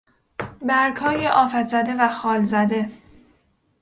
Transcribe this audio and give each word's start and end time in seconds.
برگهای 0.61 1.27
آفت 1.27 1.63
زده 1.65 1.95
و 1.99 2.09
خال 2.09 2.43
زده 2.45 2.89